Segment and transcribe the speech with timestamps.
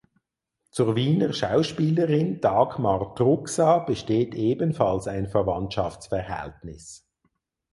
[0.71, 7.07] Zur Wiener Schauspielerin Dagmar Truxa besteht ebenfalls ein Verwandtschaftsverhältnis.